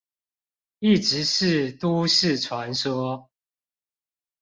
[0.79, 3.29] 一直是都市傳說